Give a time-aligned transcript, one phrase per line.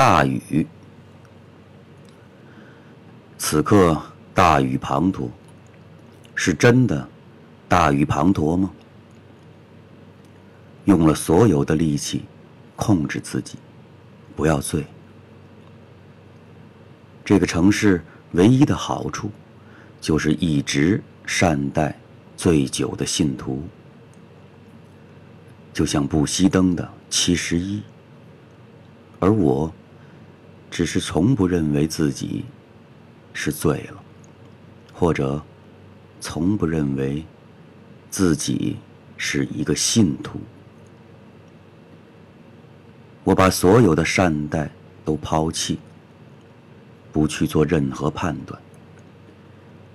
[0.00, 0.66] 大雨，
[3.36, 4.00] 此刻
[4.32, 5.28] 大雨滂沱，
[6.34, 7.06] 是真的
[7.68, 8.70] 大雨滂沱吗？
[10.86, 12.24] 用了所有的力气
[12.76, 13.58] 控制自己，
[14.34, 14.86] 不要醉。
[17.22, 19.30] 这个城市唯一的好处，
[20.00, 21.94] 就是一直善待
[22.38, 23.62] 醉酒的信徒，
[25.74, 27.82] 就像不熄灯的七十一。
[29.18, 29.70] 而我，
[30.70, 32.44] 只是从不认为自己
[33.32, 34.02] 是醉了，
[34.92, 35.42] 或者
[36.20, 37.24] 从不认为
[38.10, 38.76] 自己
[39.16, 40.40] 是一个信徒。
[43.24, 44.70] 我把所有的善待
[45.04, 45.78] 都抛弃，
[47.12, 48.60] 不去做任何判断。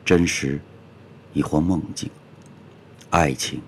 [0.04, 0.60] 真实，
[1.34, 2.08] 亦或梦境；
[3.10, 3.60] 爱情，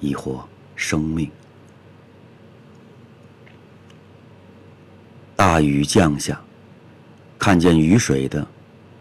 [0.00, 1.30] 亦或生命。
[5.40, 6.38] 大雨降下，
[7.38, 8.46] 看见雨水的，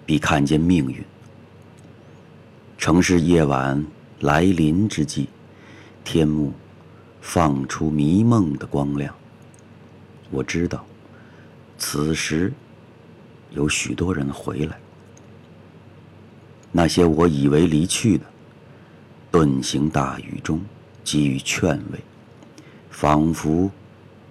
[0.05, 1.03] 比看见命运。
[2.77, 3.85] 城市夜晚
[4.21, 5.27] 来临之际，
[6.05, 6.53] 天幕
[7.19, 9.13] 放出迷梦的光亮。
[10.31, 10.85] 我知道，
[11.77, 12.53] 此时
[13.51, 14.79] 有许多人回来。
[16.71, 18.23] 那些我以为离去的，
[19.29, 20.61] 遁形大雨中，
[21.03, 21.99] 给予劝慰，
[22.89, 23.69] 仿佛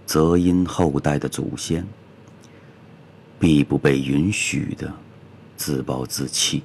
[0.09, 1.87] 泽因后代的祖先。
[3.41, 4.93] 必不被允许的
[5.57, 6.65] 自暴自弃，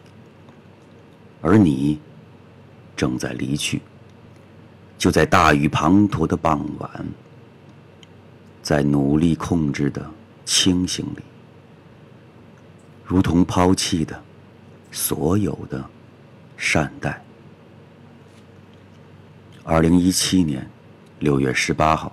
[1.39, 1.99] 而你
[2.95, 3.79] 正在离去，
[4.97, 7.05] 就在大雨滂沱的傍晚，
[8.63, 10.03] 在努力控制的
[10.45, 11.21] 清醒里，
[13.05, 14.19] 如同抛弃的
[14.91, 15.87] 所有的
[16.57, 17.23] 善待。
[19.63, 20.67] 二零一七年
[21.19, 22.11] 六月十八号。